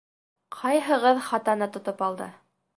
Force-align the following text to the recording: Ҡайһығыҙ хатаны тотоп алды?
Ҡайһығыҙ 0.59 1.23
хатаны 1.29 1.71
тотоп 1.79 2.05
алды? 2.11 2.35